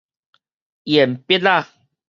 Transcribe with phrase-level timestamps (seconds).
[0.85, 1.67] 鉛筆仔